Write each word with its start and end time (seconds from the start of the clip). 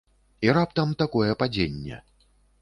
І 0.45 0.55
раптам 0.57 0.95
такое 1.01 1.29
падзенне. 1.45 2.01